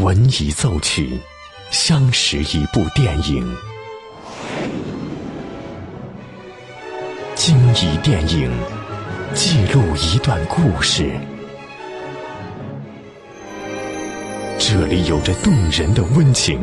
[0.00, 1.18] 闻一奏曲，
[1.72, 3.44] 相识一部电影。
[7.34, 8.48] 经一电影，
[9.34, 11.10] 记录一段故事。
[14.56, 16.60] 这里有着动人的温情，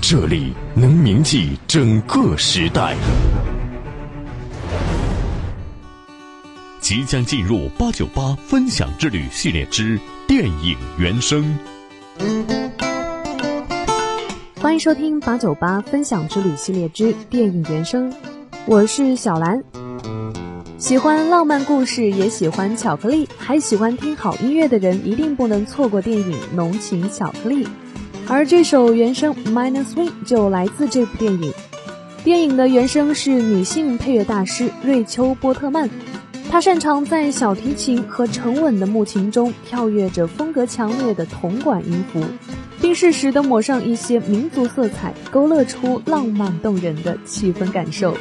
[0.00, 2.96] 这里能铭记整个时代。
[6.82, 9.96] 即将进入八九八分享之旅系列之
[10.26, 11.56] 电影原声。
[14.60, 18.12] 欢迎收听八九八分享之旅系列之电影原声，
[18.66, 19.62] 我是小兰。
[20.76, 27.64] 喜欢浪漫故事，也喜欢巧克力，还喜欢听好音乐的人，一定不能错过电影《浓情巧克力》。
[28.26, 31.52] 而这首原声《Minor Swing》就来自这部电影。
[32.24, 35.88] 电影的原声是女性配乐大师瑞秋·波特曼。
[36.52, 42.22] 他擅长在小提琴和沉稳的木琴中跳跃着风格强烈的铜管音符，
[42.78, 48.14] 并适时地抹上一些民族色彩，勾勒出浪漫动人的气氛感受。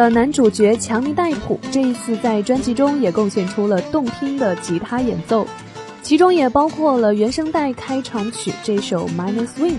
[0.00, 5.46] 的男主角强尼戴普这一次在专辑中也贡献出了动听的吉他演奏，
[6.00, 9.72] 其中也包括了原声带开场曲这首《Minor Swing》。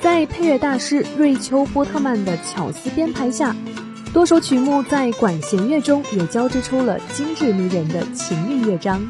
[0.00, 3.54] 在配乐大师瑞秋·波特曼的巧思编排下，
[4.12, 9.00] 多首曲目在管弦乐中也交织出了精致迷人的情韵乐章。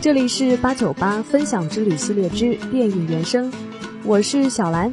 [0.00, 3.50] 这里是八九八分享之旅系列之电影原声，
[4.04, 4.92] 我是小兰，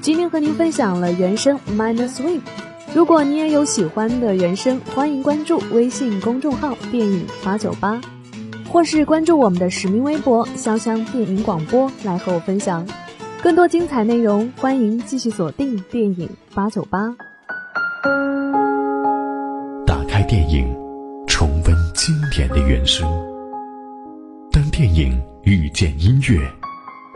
[0.00, 2.38] 今天和您分享了原声《Minor Swing》。
[2.94, 8.00] 如果你也有喜欢的原声，欢迎关注微信公众号“电影八九八”，
[8.70, 12.86] 或是关注我们的实名微博“潇湘电影广播”来和我分享
[13.42, 14.52] 更多精彩内容。
[14.56, 17.12] 欢迎继续锁定电影八九八，
[19.84, 20.64] 打开电影，
[21.26, 23.04] 重温经典的原声。
[24.52, 26.38] 当电影遇见音乐，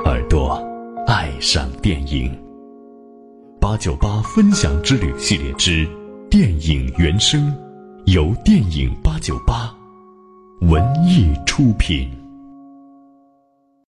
[0.05, 0.61] 耳朵
[1.07, 2.37] 爱上电影。
[3.61, 5.87] 八九八分享之旅系列之
[6.31, 7.53] 电影原声，
[8.07, 9.75] 由电影八九八
[10.61, 12.18] 文艺出品。